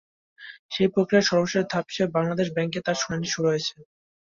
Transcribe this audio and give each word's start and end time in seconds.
সেই 0.73 0.89
প্রক্রিয়ার 0.93 1.29
সর্বশেষ 1.29 1.63
ধাপ 1.71 1.85
হিসেবে 1.89 2.13
বাংলাদেশ 2.17 2.47
ব্যাংকে 2.55 2.79
তাঁর 2.85 2.97
শুনানি 3.01 3.27
শুরু 3.29 3.47
হয়েছে। 3.49 3.73